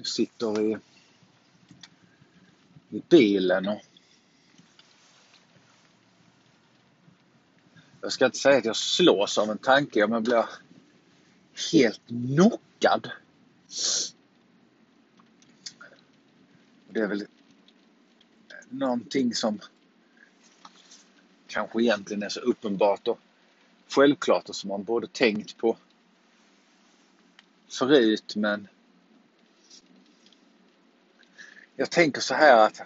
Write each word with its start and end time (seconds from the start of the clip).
Jag 0.00 0.06
sitter 0.06 0.60
i, 0.60 0.76
i 2.90 3.02
bilen 3.08 3.68
och 3.68 3.80
jag 8.00 8.12
ska 8.12 8.26
inte 8.26 8.38
säga 8.38 8.58
att 8.58 8.64
jag 8.64 8.76
slås 8.76 9.38
av 9.38 9.50
en 9.50 9.58
tanke, 9.58 10.00
men 10.00 10.12
jag 10.12 10.22
blir 10.22 10.44
helt 11.72 12.00
knockad. 12.06 13.10
Det 16.88 17.00
är 17.00 17.06
väl 17.06 17.26
någonting 18.68 19.34
som 19.34 19.60
kanske 21.46 21.82
egentligen 21.82 22.22
är 22.22 22.28
så 22.28 22.40
uppenbart 22.40 23.08
och 23.08 23.18
självklart 23.88 24.48
och 24.48 24.56
som 24.56 24.68
man 24.68 24.84
borde 24.84 25.06
tänkt 25.06 25.56
på 25.56 25.76
förut 27.68 28.36
men 28.36 28.68
jag 31.80 31.90
tänker 31.90 32.20
så 32.20 32.34
här 32.34 32.66
att 32.66 32.82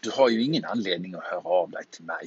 du 0.00 0.10
har 0.10 0.28
ju 0.28 0.42
ingen 0.42 0.64
anledning 0.64 1.14
att 1.14 1.24
höra 1.24 1.48
av 1.48 1.70
dig 1.70 1.84
till 1.90 2.04
mig. 2.04 2.26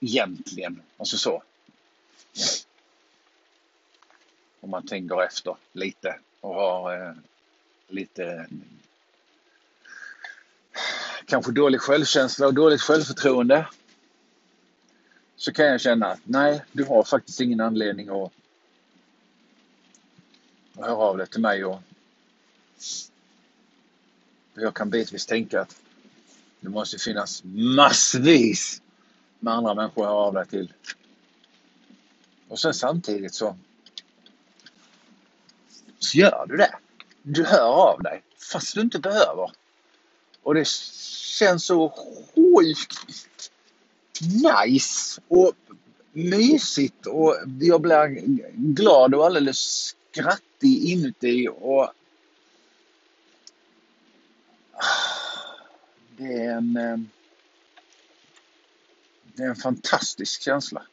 Egentligen, 0.00 0.82
alltså 0.96 1.18
så. 1.18 1.42
Om 4.60 4.70
man 4.70 4.86
tänker 4.86 5.22
efter 5.22 5.56
lite 5.72 6.18
och 6.40 6.54
har 6.54 7.08
eh, 7.08 7.14
lite 7.88 8.46
kanske 11.26 11.52
dålig 11.52 11.80
självkänsla 11.80 12.46
och 12.46 12.54
dåligt 12.54 12.80
självförtroende. 12.80 13.68
Så 15.36 15.52
kan 15.52 15.66
jag 15.66 15.80
känna 15.80 16.06
att 16.06 16.20
nej, 16.24 16.64
du 16.72 16.84
har 16.84 17.04
faktiskt 17.04 17.40
ingen 17.40 17.60
anledning 17.60 18.08
att, 18.08 18.32
att 20.78 20.86
höra 20.86 20.96
av 20.96 21.16
dig 21.16 21.26
till 21.26 21.40
mig. 21.40 21.64
Och 21.64 21.80
jag 24.54 24.74
kan 24.74 24.90
bitvis 24.90 25.26
tänka 25.26 25.60
att 25.60 25.76
det 26.60 26.68
måste 26.68 26.98
finnas 26.98 27.42
massvis 27.44 28.82
med 29.38 29.54
andra 29.54 29.74
människor 29.74 30.02
att 30.04 30.08
höra 30.08 30.20
av 30.20 30.34
dig 30.34 30.46
till. 30.46 30.72
Och 32.48 32.58
sen 32.58 32.74
samtidigt 32.74 33.34
så, 33.34 33.56
så 35.98 36.18
gör 36.18 36.46
du 36.48 36.56
det. 36.56 36.74
Du 37.22 37.44
hör 37.44 37.90
av 37.90 38.02
dig 38.02 38.22
fast 38.52 38.74
du 38.74 38.80
inte 38.80 38.98
behöver. 38.98 39.50
Och 40.42 40.54
det 40.54 40.68
känns 41.38 41.64
så 41.64 41.88
sjukt 42.34 43.50
nice 44.20 45.20
och 45.28 45.52
mysigt 46.12 47.06
och 47.06 47.36
jag 47.60 47.80
blir 47.80 48.22
glad 48.52 49.14
och 49.14 49.26
alldeles 49.26 49.95
skrattig 50.16 50.84
inuti 50.84 51.48
och 51.48 51.92
det 56.16 56.32
är 56.32 56.56
en 56.56 56.76
eh, 56.76 56.96
det 59.24 59.42
är 59.42 59.48
en 59.48 59.56
fantastisk 59.56 60.42
känsla. 60.42 60.86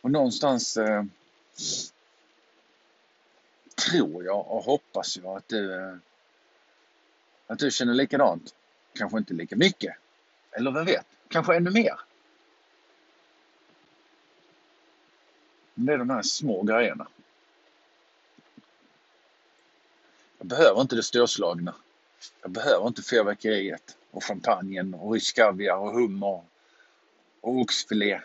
Och 0.00 0.10
någonstans 0.10 0.76
eh, 0.76 1.04
tror 3.86 4.24
jag 4.24 4.50
och 4.50 4.64
hoppas 4.64 5.16
jag 5.16 5.36
att 5.36 5.48
du, 5.48 5.74
eh, 5.74 5.96
att 7.46 7.58
du 7.58 7.70
känner 7.70 7.94
likadant. 7.94 8.54
Kanske 8.92 9.18
inte 9.18 9.34
lika 9.34 9.56
mycket. 9.56 9.96
Eller 10.50 10.70
vem 10.70 10.84
vet, 10.84 11.06
kanske 11.28 11.56
ännu 11.56 11.70
mer. 11.70 12.11
Det 15.86 15.92
är 15.92 15.98
de 15.98 16.10
här 16.10 16.22
små 16.22 16.62
grejerna. 16.62 17.08
Jag 20.38 20.46
behöver 20.46 20.80
inte 20.80 20.96
det 20.96 21.02
storslagna. 21.02 21.74
Jag 22.42 22.50
behöver 22.50 22.86
inte 22.86 23.02
fyrverkeriet 23.02 23.96
och 24.10 24.24
champagnen 24.24 24.94
och 24.94 25.12
rysk 25.12 25.36
kaviar 25.36 25.76
och 25.76 25.92
hummer 25.92 26.42
och 27.40 27.56
oxfilé. 27.56 28.20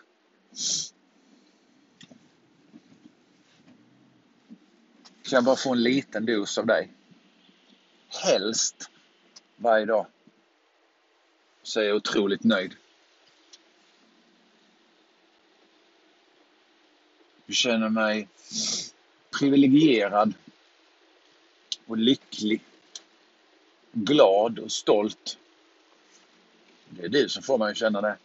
Kan 5.24 5.38
jag 5.38 5.44
bara 5.44 5.56
få 5.56 5.72
en 5.72 5.84
liten 5.84 6.26
dos 6.26 6.58
av 6.58 6.66
dig? 6.66 6.92
Helst 8.24 8.90
varje 9.56 9.86
dag. 9.86 10.06
Så 11.64 11.80
är 11.80 11.84
jag 11.84 11.96
otroligt 11.96 12.44
nöjd. 12.44 12.76
Jag 17.50 17.56
känner 17.56 17.90
mig 17.90 18.28
privilegierad 19.40 20.34
och 21.86 21.98
lycklig. 21.98 22.62
Glad 23.92 24.60
och 24.60 24.72
stolt. 24.72 25.38
Det 26.90 27.06
är 27.06 27.10
du 27.10 27.30
som 27.30 27.44
får 27.44 27.58
mig 27.58 27.72
att 27.72 27.78
känna 27.78 28.02
det. 28.02 28.18